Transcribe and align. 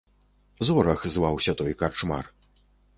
Зорах 0.69 1.05
зваўся 1.17 1.57
той 1.63 1.79
карчмар. 1.85 2.25